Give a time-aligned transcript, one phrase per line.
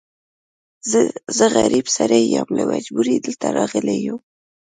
[1.37, 4.19] زه غريب سړی يم، له مجبوری دلته راغلی يم.